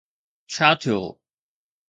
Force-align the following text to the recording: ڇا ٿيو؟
ڇا 0.51 0.69
ٿيو؟ 0.81 0.99